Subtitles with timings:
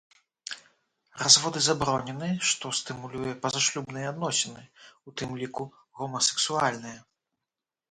[1.23, 4.61] Разводы забаронены, што стымулюе пазашлюбныя адносіны,
[5.11, 5.63] у тым ліку
[6.03, 6.99] гомасексуальныя.